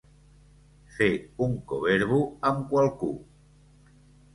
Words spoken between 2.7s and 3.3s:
qualcú.